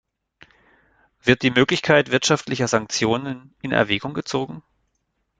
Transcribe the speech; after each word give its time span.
Wird 1.21 1.43
die 1.43 1.51
Möglichkeit 1.51 2.09
wirtschaftlicher 2.09 2.67
Sanktionen 2.67 3.53
in 3.61 3.71
Erwägung 3.71 4.15
gezogen? 4.15 4.63